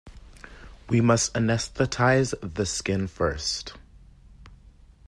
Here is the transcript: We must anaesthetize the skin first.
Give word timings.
We 0.89 0.99
must 0.99 1.31
anaesthetize 1.35 2.33
the 2.55 2.65
skin 2.65 3.05
first. 3.05 3.73